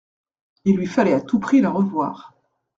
Il 0.65 0.77
lui 0.77 0.87
fallait 0.87 1.13
à 1.13 1.21
tout 1.21 1.37
prix 1.37 1.61
la 1.61 1.69
revoir. 1.69 2.33